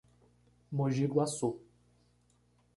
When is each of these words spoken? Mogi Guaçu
Mogi 0.71 1.05
Guaçu 1.11 1.51